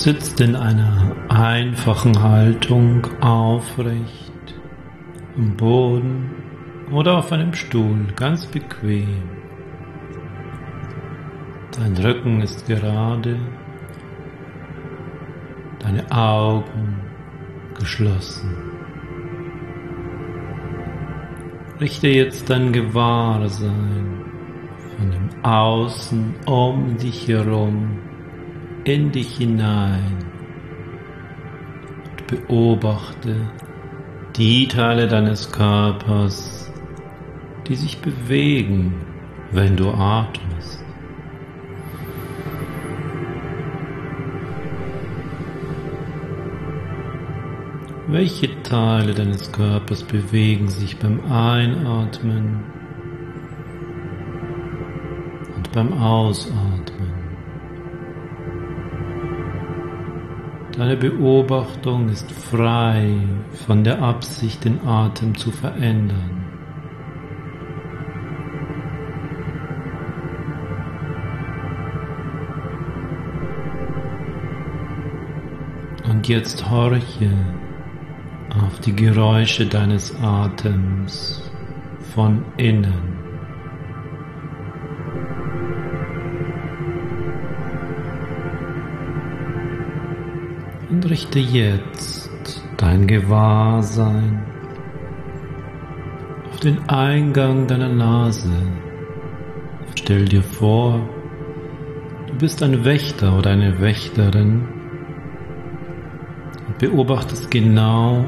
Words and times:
Sitzt 0.00 0.40
in 0.40 0.54
einer 0.54 1.16
einfachen 1.28 2.22
Haltung 2.22 3.04
aufrecht 3.20 4.54
am 5.36 5.56
Boden 5.56 6.30
oder 6.92 7.18
auf 7.18 7.32
einem 7.32 7.52
Stuhl, 7.52 8.06
ganz 8.14 8.46
bequem. 8.46 9.24
Dein 11.76 11.96
Rücken 11.96 12.42
ist 12.42 12.64
gerade, 12.68 13.40
deine 15.80 16.08
Augen 16.12 17.00
geschlossen. 17.76 18.54
Richte 21.80 22.06
jetzt 22.06 22.48
dein 22.48 22.72
Gewahrsein 22.72 24.24
von 24.96 25.10
dem 25.10 25.44
Außen 25.44 26.36
um 26.46 26.96
dich 26.98 27.26
herum 27.26 27.98
in 28.88 29.12
dich 29.12 29.36
hinein 29.36 30.24
und 32.10 32.26
beobachte 32.26 33.36
die 34.36 34.66
Teile 34.66 35.06
deines 35.06 35.52
Körpers, 35.52 36.72
die 37.66 37.74
sich 37.74 38.00
bewegen, 38.00 38.94
wenn 39.52 39.76
du 39.76 39.90
atmest. 39.90 40.82
Welche 48.06 48.62
Teile 48.62 49.12
deines 49.12 49.52
Körpers 49.52 50.02
bewegen 50.02 50.68
sich 50.68 50.98
beim 50.98 51.20
Einatmen 51.30 52.64
und 55.56 55.72
beim 55.72 55.92
Ausatmen? 55.92 56.77
Deine 60.78 60.96
Beobachtung 60.96 62.08
ist 62.08 62.30
frei 62.30 63.16
von 63.66 63.82
der 63.82 64.00
Absicht, 64.00 64.64
den 64.64 64.86
Atem 64.86 65.34
zu 65.34 65.50
verändern. 65.50 66.44
Und 76.08 76.28
jetzt 76.28 76.70
horche 76.70 77.32
auf 78.64 78.78
die 78.78 78.94
Geräusche 78.94 79.66
deines 79.66 80.14
Atems 80.22 81.50
von 82.14 82.44
innen. 82.56 83.17
Richte 91.10 91.38
jetzt 91.38 92.30
dein 92.76 93.06
Gewahrsein 93.06 94.44
auf 96.50 96.60
den 96.60 96.86
Eingang 96.86 97.66
deiner 97.66 97.88
Nase. 97.88 98.52
Stell 99.94 100.26
dir 100.26 100.42
vor, 100.42 101.08
du 102.26 102.34
bist 102.34 102.62
ein 102.62 102.84
Wächter 102.84 103.38
oder 103.38 103.52
eine 103.52 103.80
Wächterin 103.80 104.68
und 106.66 106.78
beobachtest 106.78 107.50
genau 107.50 108.26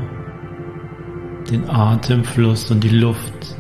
den 1.51 1.69
Atemfluss 1.69 2.71
und 2.71 2.83
die 2.83 2.97
Luft, 2.97 3.57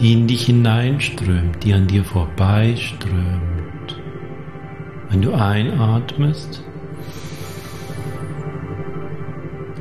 die 0.00 0.12
in 0.12 0.26
dich 0.26 0.46
hineinströmt, 0.46 1.62
die 1.62 1.72
an 1.72 1.86
dir 1.86 2.02
vorbeiströmt. 2.02 4.02
Wenn 5.08 5.22
du 5.22 5.34
einatmest 5.34 6.65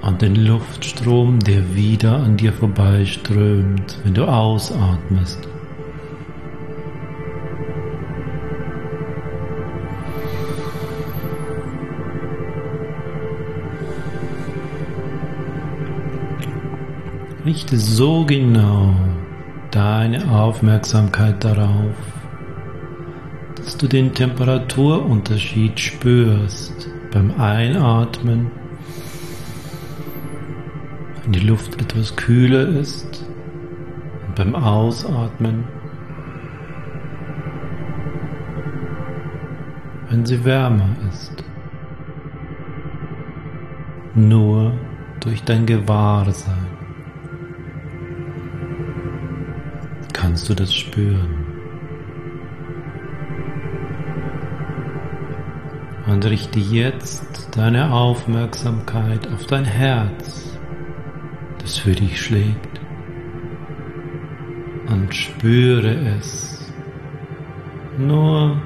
und 0.06 0.22
den 0.22 0.36
Luftstrom, 0.36 1.40
der 1.40 1.76
wieder 1.76 2.18
an 2.18 2.38
dir 2.38 2.54
vorbeiströmt, 2.54 4.00
wenn 4.04 4.14
du 4.14 4.26
ausatmest. 4.26 5.48
Richte 17.44 17.78
so 17.78 18.26
genau 18.26 18.96
deine 19.72 20.32
Aufmerksamkeit 20.32 21.44
darauf, 21.44 21.96
dass 23.56 23.78
du 23.78 23.88
den 23.88 24.14
Temperaturunterschied 24.14 25.80
spürst 25.80 26.90
beim 27.12 27.40
Einatmen, 27.40 28.52
wenn 31.26 31.34
die 31.34 31.46
Luft 31.46 31.82
etwas 31.82 32.16
kühler 32.16 32.70
ist 32.70 33.26
und 34.28 34.36
beim 34.36 34.56
Ausatmen, 34.56 35.66
wenn 40.10 40.26
sie 40.26 40.46
wärmer 40.46 40.96
ist. 41.10 41.44
Nur 44.14 44.72
durch 45.20 45.44
dein 45.44 45.66
Gewahrsein. 45.66 46.76
kannst 50.26 50.50
du 50.50 50.56
das 50.56 50.74
spüren. 50.74 51.46
Und 56.08 56.26
richte 56.26 56.60
jetzt 56.60 57.50
deine 57.56 57.94
Aufmerksamkeit 57.94 59.28
auf 59.32 59.46
dein 59.46 59.66
Herz, 59.66 60.55
das 61.66 61.80
für 61.80 61.94
dich 61.94 62.22
schlägt. 62.22 62.80
Und 64.88 65.16
spüre 65.16 65.96
es 66.20 66.72
nur 67.98 68.62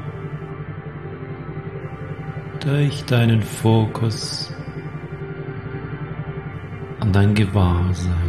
durch 2.60 3.06
deinen 3.06 3.42
Fokus 3.42 4.54
an 7.00 7.14
dein 7.14 7.34
Gewahrsein. 7.34 8.29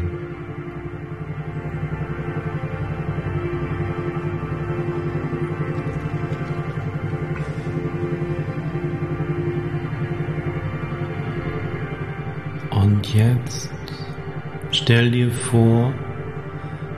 Stell 14.83 15.11
dir 15.11 15.31
vor, 15.31 15.93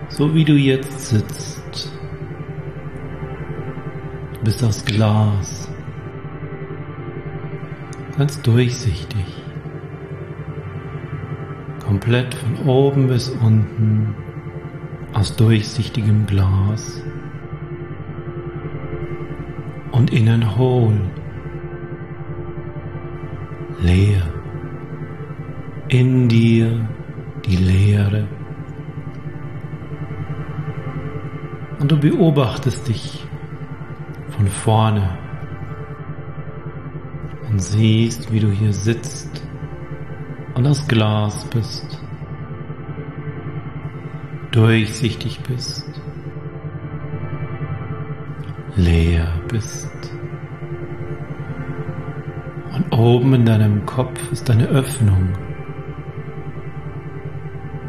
so 0.08 0.34
wie 0.34 0.44
du 0.44 0.54
jetzt 0.54 1.08
sitzt, 1.08 1.90
du 4.34 4.44
bist 4.44 4.62
aus 4.62 4.84
Glas, 4.84 5.68
ganz 8.16 8.40
durchsichtig, 8.42 9.26
komplett 11.84 12.34
von 12.34 12.66
oben 12.66 13.08
bis 13.08 13.28
unten. 13.28 14.14
Aus 15.14 15.36
durchsichtigem 15.36 16.24
Glas. 16.24 17.02
Und 19.90 20.10
innen 20.10 20.56
hohl, 20.56 20.98
leer. 23.82 24.22
In 25.88 26.30
dir 26.30 26.88
die 27.52 27.64
Leere. 27.64 28.26
Und 31.78 31.90
du 31.90 31.98
beobachtest 31.98 32.88
dich 32.88 33.26
von 34.30 34.46
vorne 34.46 35.18
und 37.50 37.60
siehst, 37.60 38.32
wie 38.32 38.40
du 38.40 38.50
hier 38.50 38.72
sitzt 38.72 39.42
und 40.54 40.66
aus 40.66 40.86
Glas 40.88 41.44
bist, 41.50 42.00
durchsichtig 44.52 45.40
bist, 45.40 46.00
leer 48.76 49.28
bist. 49.48 49.90
Und 52.74 52.98
oben 52.98 53.34
in 53.34 53.44
deinem 53.44 53.84
Kopf 53.84 54.18
ist 54.32 54.48
eine 54.48 54.68
Öffnung 54.68 55.34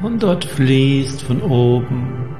und 0.04 0.22
dort 0.22 0.46
fließt 0.46 1.24
von 1.24 1.42
oben 1.42 2.36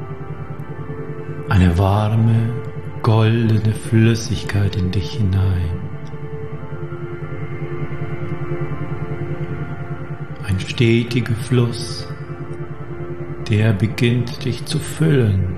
eine 1.50 1.78
warme, 1.78 2.54
goldene 3.02 3.74
Flüssigkeit 3.74 4.76
in 4.76 4.92
dich 4.92 5.14
hinein. 5.14 5.80
Ein 10.44 10.60
stetiger 10.60 11.36
Fluss, 11.36 12.08
der 13.50 13.74
beginnt 13.74 14.46
dich 14.46 14.66
zu 14.66 14.78
füllen, 14.80 15.58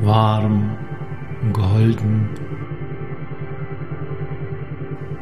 warm, 0.00 0.76
golden, 1.52 2.28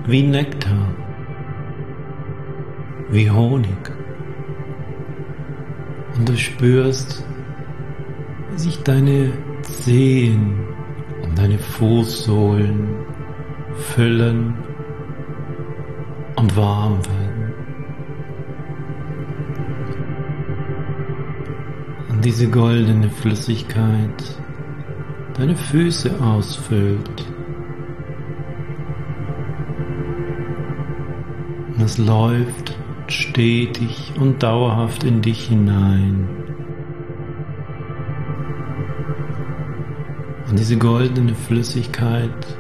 wie 0.07 0.23
Nektar. 0.23 0.89
wie 3.13 3.31
Honig. 3.31 4.02
Und 6.17 6.29
du 6.29 6.37
spürst, 6.37 7.25
wie 8.51 8.59
sich 8.59 8.83
deine 8.83 9.33
Zehen 9.63 10.67
und 11.23 11.39
deine 11.39 11.59
Fußsohlen 11.59 12.97
füllen 13.77 14.55
und 16.37 16.57
warm 16.57 16.99
werden. 17.07 17.53
Und 22.11 22.25
diese 22.25 22.49
goldene 22.49 23.09
Flüssigkeit 23.09 24.23
deine 25.35 25.57
Füße 25.57 26.21
ausfüllt. 26.21 27.27
Und 31.75 31.83
es 31.83 31.99
läuft 31.99 32.72
stetig 33.13 34.13
und 34.19 34.43
dauerhaft 34.43 35.05
in 35.05 35.23
dich 35.23 35.49
hinein. 35.49 36.29
Und 40.49 40.59
diese 40.59 40.77
goldene 40.77 41.35
Flüssigkeit 41.35 42.59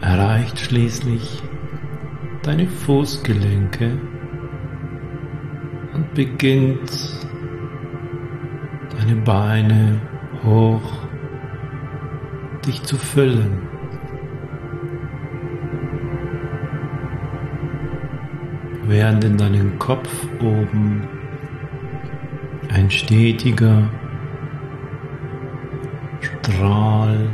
erreicht 0.00 0.58
schließlich 0.58 1.42
deine 2.42 2.66
Fußgelenke 2.66 3.98
und 5.94 6.14
beginnt 6.14 6.90
deine 8.98 9.16
Beine 9.22 10.00
hoch 10.44 11.06
dich 12.66 12.82
zu 12.82 12.96
füllen. 12.96 13.75
Während 18.98 19.24
in 19.24 19.36
deinem 19.36 19.78
Kopf 19.78 20.08
oben 20.40 21.06
ein 22.70 22.90
stetiger 22.90 23.90
Strahl 26.22 27.28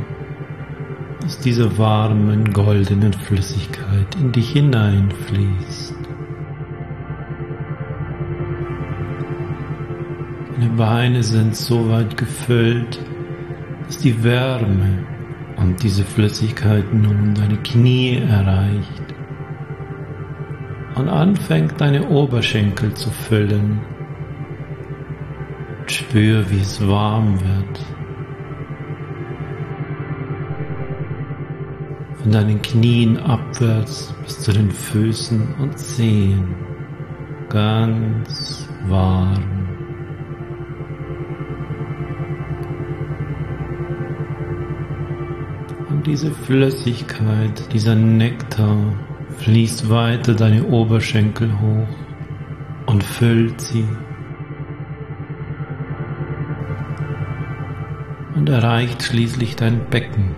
aus 1.23 1.39
dieser 1.39 1.77
warmen 1.77 2.51
goldenen 2.51 3.13
Flüssigkeit 3.13 4.13
in 4.19 4.33
dich 4.33 4.51
hineinfließt. 4.51 5.95
Deine 10.57 10.69
Beine 10.75 11.23
sind 11.23 11.55
so 11.55 11.89
weit 11.89 12.17
gefüllt, 12.17 12.99
dass 13.87 13.99
die 13.99 14.21
Wärme 14.21 15.05
und 15.55 15.81
diese 15.81 16.03
Flüssigkeit 16.03 16.93
nun 16.93 17.33
deine 17.33 17.55
Knie 17.59 18.17
erreicht 18.17 19.13
und 20.95 21.09
anfängt 21.09 21.79
deine 21.79 22.09
Oberschenkel 22.09 22.93
zu 22.93 23.09
füllen. 23.09 23.81
spür, 25.87 26.49
wie 26.49 26.61
es 26.61 26.87
warm 26.87 27.39
wird. 27.41 27.85
von 32.23 32.31
deinen 32.31 32.61
Knien 32.61 33.17
abwärts 33.17 34.13
bis 34.23 34.39
zu 34.39 34.53
den 34.53 34.71
Füßen 34.71 35.55
und 35.59 35.77
Zehen. 35.77 36.55
Ganz 37.49 38.67
warm. 38.87 39.43
Und 45.89 46.07
diese 46.07 46.31
Flüssigkeit, 46.31 47.71
dieser 47.73 47.95
Nektar 47.95 48.93
fließt 49.37 49.89
weiter 49.89 50.33
deine 50.33 50.63
Oberschenkel 50.65 51.51
hoch 51.59 51.95
und 52.85 53.03
füllt 53.03 53.59
sie. 53.61 53.87
Und 58.35 58.49
erreicht 58.49 59.03
schließlich 59.03 59.55
dein 59.55 59.89
Becken. 59.89 60.35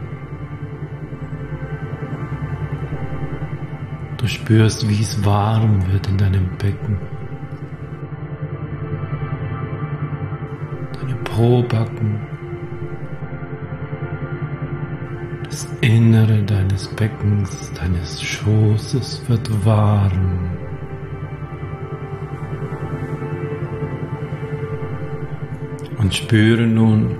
Du 4.18 4.27
spürst, 4.27 4.89
wie 4.89 5.01
es 5.01 5.24
warm 5.24 5.91
wird 5.91 6.07
in 6.07 6.18
deinem 6.18 6.50
Becken. 6.57 6.98
Deine 11.00 11.15
Probacken. 11.24 12.35
Innere 15.86 16.42
deines 16.42 16.88
Beckens, 16.88 17.72
deines 17.74 18.20
Schoßes 18.20 19.22
wird 19.28 19.66
warm. 19.66 20.50
Und 26.00 26.12
spüre 26.12 26.66
nun, 26.66 27.16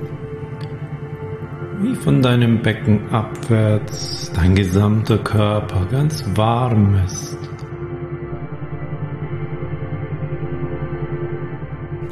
wie 1.80 1.94
von 1.94 2.24
deinem 2.24 2.64
Becken 2.64 3.08
abwärts 3.12 4.32
dein 4.34 4.56
gesamter 4.56 5.20
Körper 5.20 5.86
ganz 5.92 6.26
warm 6.34 6.96
ist. 7.06 7.38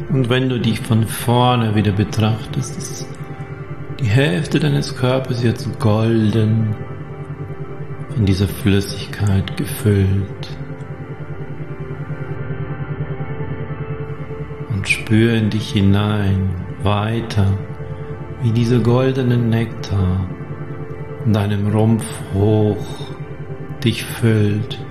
Und 0.09 0.29
wenn 0.29 0.49
du 0.49 0.59
dich 0.59 0.79
von 0.81 1.07
vorne 1.07 1.73
wieder 1.73 1.93
betrachtest, 1.93 2.77
ist 2.77 3.07
die 4.03 4.09
Hälfte 4.09 4.59
deines 4.59 4.97
Körpers 4.97 5.41
jetzt 5.43 5.79
golden 5.79 6.75
von 8.09 8.25
dieser 8.25 8.49
Flüssigkeit 8.49 9.55
gefüllt. 9.55 10.57
Und 14.71 14.89
spür 14.89 15.35
in 15.35 15.49
dich 15.49 15.71
hinein, 15.71 16.49
weiter 16.83 17.57
wie 18.41 18.51
dieser 18.51 18.79
goldene 18.79 19.37
Nektar 19.37 20.29
in 21.25 21.31
deinem 21.31 21.67
Rumpf 21.67 22.05
hoch 22.33 22.85
dich 23.85 24.03
füllt 24.03 24.85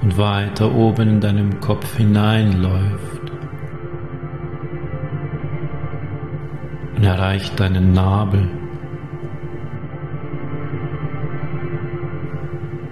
und 0.00 0.16
weiter 0.16 0.74
oben 0.74 1.08
in 1.10 1.20
deinem 1.20 1.60
Kopf 1.60 1.98
hineinläuft 1.98 3.15
erreicht 7.06 7.58
deinen 7.58 7.92
Nabel. 7.92 8.48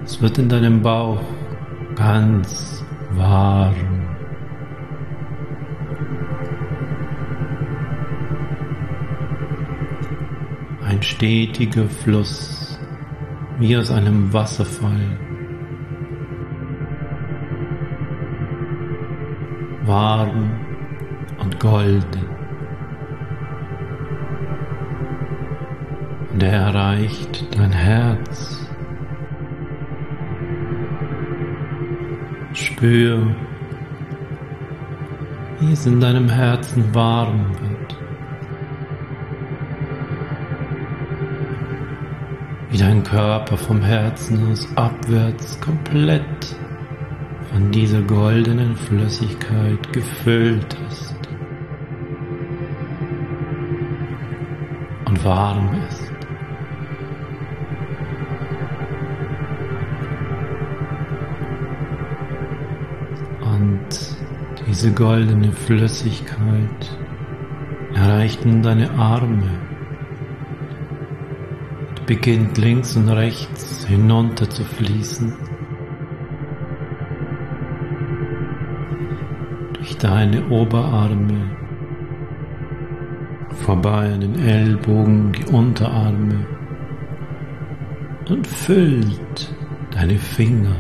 Es 0.05 0.23
wird 0.23 0.39
in 0.39 0.49
deinem 0.49 0.83
Bauch 0.83 1.23
ganz 1.97 2.85
warm. 3.13 3.95
ein 10.95 11.03
stetiger 11.03 11.89
Fluss, 11.89 12.79
wie 13.59 13.77
aus 13.77 13.91
einem 13.91 14.33
Wasserfall. 14.33 15.19
Warm 19.87 20.53
und 21.43 21.59
golden. 21.59 22.34
Und 26.45 26.51
er 26.51 26.61
erreicht 26.61 27.47
dein 27.57 27.73
Herz. 27.73 28.69
Spür, 32.53 33.35
wie 35.59 35.73
es 35.73 35.87
in 35.87 36.01
deinem 36.01 36.29
Herzen 36.29 36.95
warm 36.95 37.47
wird. 37.63 37.97
wie 42.71 42.77
dein 42.77 43.05
Körper 43.05 43.57
vom 43.57 43.81
Herzen 43.81 44.51
aus 44.51 44.69
abwärts 44.77 45.59
komplett 45.61 46.57
von 47.53 47.71
dieser 47.71 48.03
goldenen 48.03 48.77
Flüssigkeit 48.77 49.93
gefüllt 49.93 50.77
ist 50.91 51.17
und 55.07 55.25
warm 55.25 55.71
ist. 55.89 56.04
Diese 64.85 64.97
goldene 64.97 65.51
Flüssigkeit 65.51 66.99
erreicht 67.95 68.45
nun 68.45 68.61
deine 68.61 68.91
Arme 68.91 69.49
beginnt 72.05 72.59
links 72.59 72.95
und 72.95 73.09
rechts 73.09 73.87
hinunter 73.87 74.51
zu 74.51 74.63
fließen. 74.63 75.33
Durch 79.73 79.97
deine 79.97 80.47
Oberarme, 80.51 81.57
vorbei 83.53 84.13
an 84.13 84.21
den 84.21 84.39
Ellbogen, 84.39 85.33
die 85.33 85.47
Unterarme 85.47 86.45
und 88.29 88.47
füllt 88.47 89.55
deine 89.93 90.19
Finger. 90.19 90.77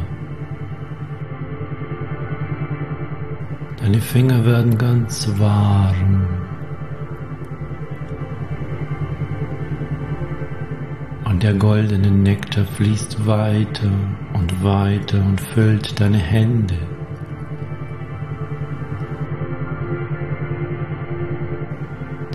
Deine 3.84 4.00
Finger 4.00 4.46
werden 4.46 4.78
ganz 4.78 5.30
warm. 5.38 6.26
Und 11.26 11.42
der 11.42 11.52
goldene 11.52 12.10
Nektar 12.10 12.64
fließt 12.64 13.26
weiter 13.26 13.90
und 14.32 14.64
weiter 14.64 15.18
und 15.18 15.38
füllt 15.38 16.00
deine 16.00 16.16
Hände. 16.16 16.78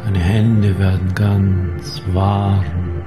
Deine 0.06 0.20
Hände 0.20 0.78
werden 0.78 1.16
ganz 1.16 2.04
warm. 2.14 3.02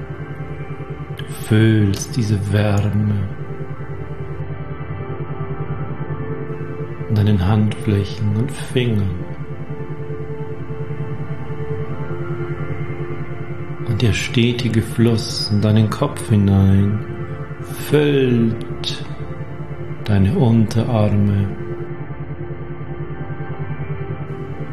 Du 1.15 1.23
fühlst 1.47 2.17
diese 2.17 2.51
Wärme 2.51 3.42
an 7.09 7.15
deinen 7.15 7.47
Handflächen 7.47 8.35
und 8.35 8.51
Fingern. 8.51 9.11
Und 13.87 14.01
der 14.01 14.13
stetige 14.13 14.81
Fluss 14.81 15.51
in 15.51 15.61
deinen 15.61 15.89
Kopf 15.89 16.29
hinein 16.29 17.05
füllt 17.61 19.05
deine 20.05 20.33
Unterarme 20.37 21.47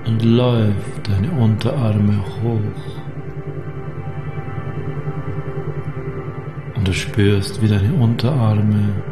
und 0.07 0.25
läuft 0.25 1.09
deine 1.09 1.31
Unterarme 1.33 2.19
hoch. 2.43 3.01
Und 6.77 6.89
du 6.89 6.93
spürst, 6.93 7.61
wie 7.63 7.69
deine 7.69 7.93
Unterarme 7.93 9.03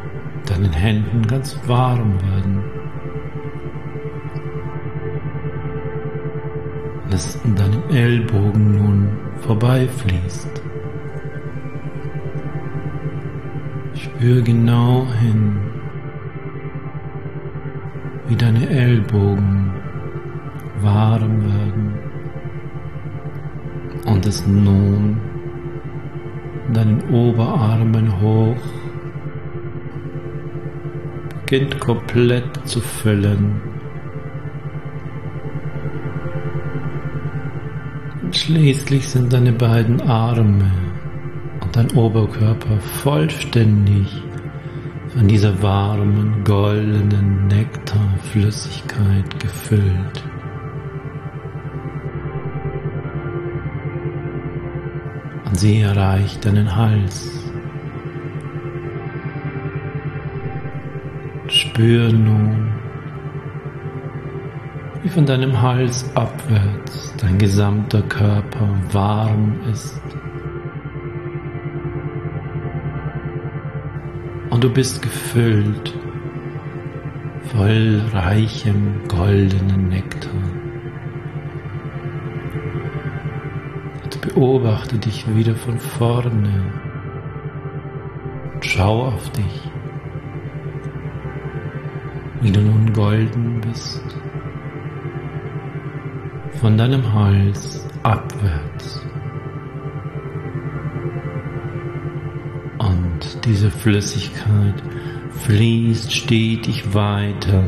deinen 0.46 0.72
Händen 0.72 1.26
ganz 1.26 1.58
warm 1.66 2.14
werden. 2.22 2.77
Das 7.10 7.38
in 7.44 7.54
deinem 7.54 7.82
Ellbogen 7.90 8.72
nun 8.72 9.08
vorbeifließt. 9.40 10.62
Spür 13.94 14.42
genau 14.42 15.06
hin, 15.20 15.56
wie 18.28 18.36
deine 18.36 18.68
Ellbogen 18.68 19.72
warm 20.80 21.42
werden 21.44 21.98
und 24.06 24.26
es 24.26 24.46
nun 24.46 25.20
deinen 26.72 27.02
Oberarmen 27.10 28.20
hoch 28.20 28.56
beginnt 31.48 31.80
komplett 31.80 32.68
zu 32.68 32.78
füllen. 32.78 33.77
Schließlich 38.48 39.06
sind 39.06 39.30
deine 39.30 39.52
beiden 39.52 40.00
Arme 40.00 40.72
und 41.60 41.76
dein 41.76 41.90
Oberkörper 41.90 42.80
vollständig 42.80 44.06
von 45.08 45.28
dieser 45.28 45.62
warmen, 45.62 46.44
goldenen 46.44 47.46
Nektarflüssigkeit 47.48 49.38
gefüllt. 49.38 50.24
Und 55.44 55.60
sie 55.60 55.80
erreicht 55.80 56.42
deinen 56.46 56.74
Hals. 56.74 57.28
Spür 61.48 62.10
nun, 62.10 62.77
wie 65.08 65.14
von 65.14 65.24
deinem 65.24 65.62
Hals 65.62 66.04
abwärts 66.14 67.14
dein 67.18 67.38
gesamter 67.38 68.02
Körper 68.02 68.68
warm 68.92 69.58
ist. 69.70 70.00
Und 74.50 74.62
du 74.62 74.70
bist 74.70 75.00
gefüllt 75.00 75.94
voll 77.44 78.02
reichem 78.12 79.00
goldenen 79.08 79.88
Nektar. 79.88 80.30
Und 84.04 84.20
beobachte 84.20 84.98
dich 84.98 85.24
wieder 85.34 85.54
von 85.54 85.78
vorne 85.78 86.72
und 88.54 88.64
schau 88.64 89.06
auf 89.06 89.30
dich, 89.30 89.70
wie 92.42 92.52
du 92.52 92.60
nun 92.60 92.92
golden 92.92 93.62
bist 93.62 94.02
von 96.60 96.76
deinem 96.76 97.12
Hals 97.12 97.86
abwärts. 98.02 99.00
Und 102.78 103.44
diese 103.44 103.70
Flüssigkeit 103.70 104.82
fließt 105.30 106.12
stetig 106.12 106.94
weiter 106.94 107.64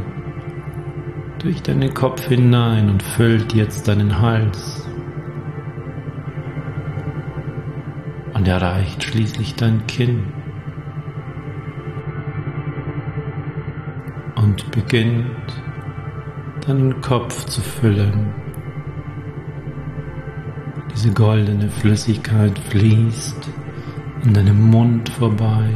durch 1.39 1.63
deinen 1.63 1.95
Kopf 1.95 2.27
hinein 2.27 2.91
und 2.91 3.03
füllt 3.03 3.55
jetzt 3.55 3.87
deinen 3.87 4.21
Hals. 4.21 4.89
Und 8.35 8.49
erreicht 8.49 9.05
schließlich 9.05 9.55
dein 9.55 9.87
Kinn. 9.87 10.33
Und 14.35 14.71
beginnt 14.73 15.63
deinen 16.67 17.01
Kopf 17.01 17.45
zu 17.47 17.61
füllen 17.61 18.50
diese 21.03 21.15
goldene 21.15 21.71
Flüssigkeit 21.71 22.59
fließt 22.59 23.49
in 24.23 24.35
deinem 24.35 24.69
Mund 24.69 25.09
vorbei. 25.09 25.73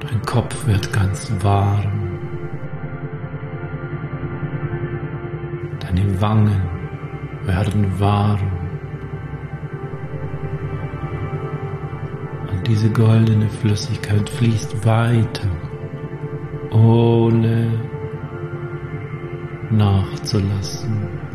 Dein 0.00 0.20
Kopf 0.26 0.66
wird 0.66 0.92
ganz 0.92 1.32
warm. 1.40 2.18
Deine 5.80 6.20
Wangen 6.20 6.60
werden 7.46 7.98
warm. 7.98 8.52
Und 12.52 12.66
diese 12.66 12.90
goldene 12.90 13.48
Flüssigkeit 13.48 14.28
fließt 14.28 14.84
weiter, 14.84 15.48
ohne 16.72 17.70
nachzulassen. 19.70 21.25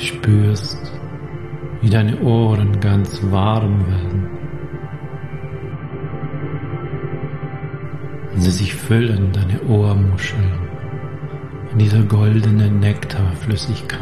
Spürst, 0.00 0.92
wie 1.80 1.90
deine 1.90 2.20
Ohren 2.20 2.80
ganz 2.80 3.20
warm 3.30 3.86
werden. 3.86 4.30
Und 8.32 8.40
sie 8.40 8.50
sich 8.50 8.74
füllen, 8.74 9.32
deine 9.32 9.62
Ohrmuscheln, 9.62 10.58
in 11.72 11.78
dieser 11.78 12.02
goldenen 12.02 12.80
Nektarflüssigkeit. 12.80 14.00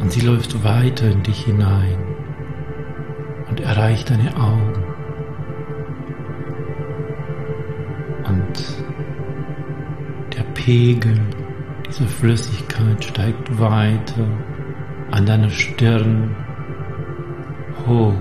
Und 0.00 0.12
sie 0.12 0.26
läuft 0.26 0.64
weiter 0.64 1.10
in 1.10 1.22
dich 1.22 1.44
hinein 1.44 1.98
und 3.48 3.60
erreicht 3.60 4.10
deine 4.10 4.36
Augen. 4.36 4.84
Und 8.24 8.76
der 10.36 10.42
Pegel 10.54 11.20
diese 11.92 12.06
Flüssigkeit 12.08 13.04
steigt 13.04 13.60
weiter 13.60 14.26
an 15.10 15.26
deiner 15.26 15.50
Stirn 15.50 16.34
hoch. 17.86 18.14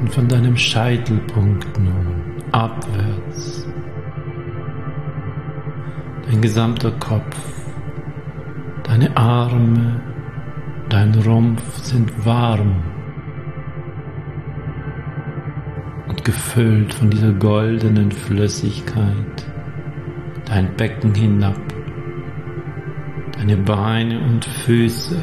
Und 0.00 0.14
von 0.14 0.28
deinem 0.28 0.56
Scheitelpunkt 0.56 1.78
nun 1.78 2.22
abwärts. 2.52 3.66
Dein 6.30 6.40
gesamter 6.40 6.92
Kopf, 6.92 7.36
deine 8.84 9.16
Arme, 9.16 10.00
dein 10.88 11.14
Rumpf 11.16 11.78
sind 11.78 12.24
warm 12.24 12.89
gefüllt 16.24 16.94
von 16.94 17.10
dieser 17.10 17.32
goldenen 17.32 18.10
Flüssigkeit, 18.12 19.46
dein 20.44 20.74
Becken 20.76 21.14
hinab, 21.14 21.60
deine 23.32 23.56
Beine 23.56 24.20
und 24.20 24.44
Füße, 24.44 25.16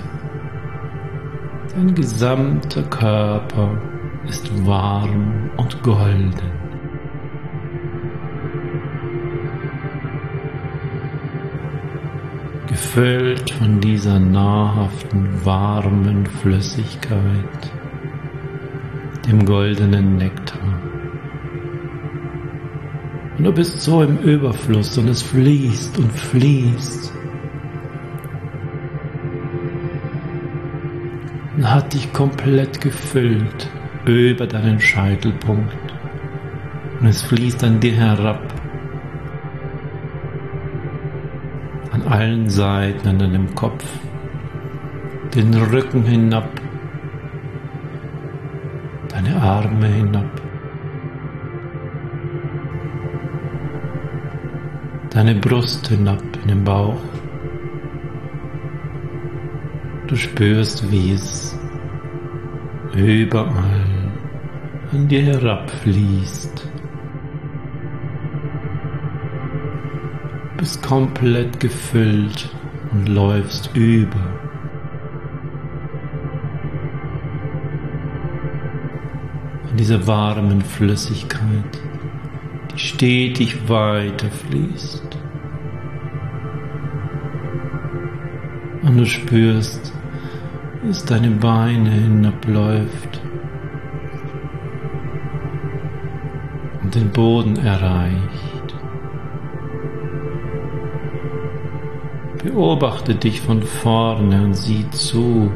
dein 1.75 1.95
gesamter 1.95 2.83
Körper 2.83 3.81
ist 4.27 4.65
warm 4.65 5.49
und 5.57 5.83
golden. 5.83 6.57
gefüllt 12.77 13.49
von 13.49 13.81
dieser 13.81 14.19
nahrhaften, 14.19 15.43
warmen 15.43 16.25
Flüssigkeit, 16.25 17.71
dem 19.27 19.45
goldenen 19.45 20.17
Nektar. 20.17 20.76
Und 23.37 23.43
du 23.43 23.51
bist 23.51 23.81
so 23.81 24.01
im 24.01 24.17
Überfluss 24.19 24.97
und 24.97 25.07
es 25.09 25.21
fließt 25.21 25.97
und 25.99 26.11
fließt. 26.11 27.13
Und 31.55 31.71
hat 31.71 31.93
dich 31.93 32.11
komplett 32.13 32.81
gefüllt 32.81 33.69
über 34.05 34.47
deinen 34.47 34.79
Scheitelpunkt. 34.79 35.75
Und 36.99 37.07
es 37.07 37.21
fließt 37.21 37.63
an 37.63 37.79
dir 37.79 37.93
herab 37.93 38.41
allen 42.09 42.49
Seiten 42.49 43.07
an 43.07 43.19
deinem 43.19 43.53
Kopf, 43.53 43.85
den 45.35 45.53
Rücken 45.53 46.03
hinab, 46.03 46.49
deine 49.09 49.41
Arme 49.41 49.87
hinab, 49.87 50.41
deine 55.17 55.33
Brust 55.33 55.87
hinab 55.87 56.21
in 56.43 56.47
den 56.47 56.63
Bauch. 56.63 57.01
Du 60.05 60.15
spürst, 60.15 60.91
wie 60.91 61.13
es 61.13 61.57
überall 62.93 64.11
an 64.91 65.07
dir 65.07 65.23
herabfließt. 65.23 66.69
bist 70.57 70.83
komplett 70.83 71.59
gefüllt 71.59 72.49
und 72.91 73.09
läufst 73.09 73.75
über. 73.75 74.23
In 79.71 79.77
dieser 79.77 80.05
warmen 80.05 80.61
Flüssigkeit, 80.61 81.81
stetig 82.77 83.67
weiter 83.67 84.29
fließt. 84.29 85.17
Und 88.83 88.97
du 88.97 89.05
spürst, 89.05 89.93
wie 90.81 90.89
es 90.89 91.03
deine 91.03 91.31
Beine 91.31 91.89
hinabläuft 91.89 93.21
und 96.83 96.95
den 96.95 97.11
Boden 97.11 97.57
erreicht. 97.57 98.75
Beobachte 102.43 103.15
dich 103.15 103.41
von 103.41 103.63
vorne 103.63 104.45
und 104.45 104.53
sieh 104.53 104.89
zu, 104.91 105.51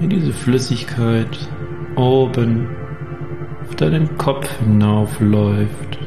wie 0.00 0.08
diese 0.08 0.32
Flüssigkeit 0.32 1.38
oben 1.94 2.68
auf 3.66 3.74
deinen 3.76 4.16
Kopf 4.18 4.48
hinaufläuft. 4.58 5.98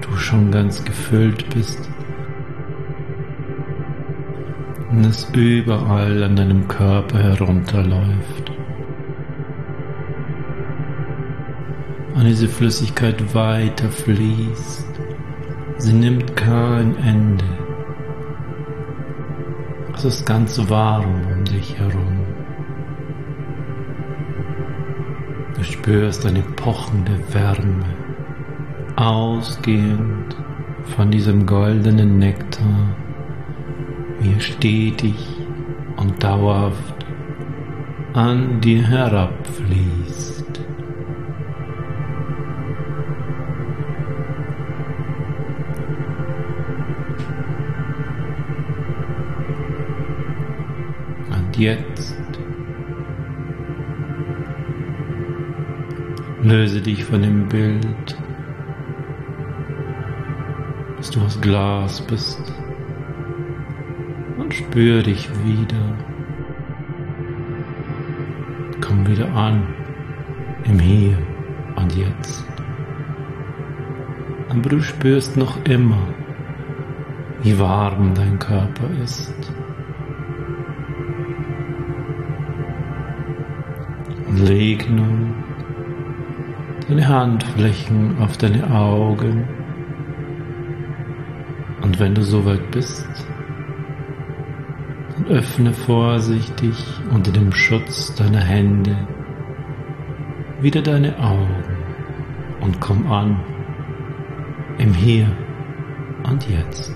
Du 0.00 0.16
schon 0.16 0.50
ganz 0.50 0.84
gefüllt 0.84 1.48
bist 1.50 1.90
und 4.90 5.04
es 5.04 5.28
überall 5.34 6.22
an 6.22 6.36
deinem 6.36 6.68
Körper 6.68 7.18
herunterläuft. 7.18 8.52
Und 12.14 12.24
diese 12.24 12.48
Flüssigkeit 12.48 13.34
weiter 13.34 13.88
fließt 13.88 14.92
Sie 15.82 15.92
nimmt 15.92 16.36
kein 16.36 16.94
Ende. 16.98 17.44
Es 19.96 20.04
ist 20.04 20.24
ganz 20.24 20.56
warm 20.68 21.26
um 21.26 21.44
dich 21.44 21.76
herum. 21.76 22.21
Spürst 25.82 26.24
eine 26.24 26.42
pochende 26.42 27.18
Wärme, 27.32 27.84
ausgehend 28.94 30.36
von 30.94 31.10
diesem 31.10 31.44
goldenen 31.44 32.20
Nektar, 32.20 32.94
wie 34.20 34.40
stetig 34.40 35.16
und 35.96 36.22
dauerhaft 36.22 37.04
an 38.12 38.60
dir 38.60 38.86
herabfließt. 38.86 40.32
jetzt. 51.62 52.11
Löse 56.52 56.82
dich 56.82 57.02
von 57.02 57.22
dem 57.22 57.48
Bild, 57.48 58.14
dass 60.98 61.08
du 61.10 61.22
aus 61.22 61.40
Glas 61.40 62.02
bist 62.02 62.42
und 64.36 64.52
spür 64.52 65.02
dich 65.02 65.30
wieder. 65.46 65.96
Komm 68.82 69.06
wieder 69.06 69.32
an 69.32 69.62
im 70.64 70.78
Hier 70.78 71.16
und 71.76 71.96
Jetzt. 71.96 72.44
Aber 74.50 74.68
du 74.68 74.82
spürst 74.82 75.38
noch 75.38 75.56
immer, 75.64 76.06
wie 77.42 77.58
warm 77.58 78.12
dein 78.12 78.38
Körper 78.38 78.90
ist. 79.02 79.54
Leg 84.34 84.90
nun 84.90 85.41
deine 86.92 87.08
Handflächen 87.08 88.18
auf 88.18 88.36
deine 88.36 88.70
Augen 88.70 89.48
und 91.80 91.98
wenn 91.98 92.14
du 92.14 92.22
soweit 92.22 92.70
bist, 92.70 93.08
dann 95.16 95.26
öffne 95.28 95.72
vorsichtig 95.72 96.76
unter 97.10 97.32
dem 97.32 97.50
Schutz 97.50 98.14
deiner 98.14 98.40
Hände 98.40 98.94
wieder 100.60 100.82
deine 100.82 101.18
Augen 101.18 101.64
und 102.60 102.78
komm 102.78 103.10
an 103.10 103.40
im 104.76 104.92
Hier 104.92 105.28
und 106.24 106.46
Jetzt. 106.46 106.94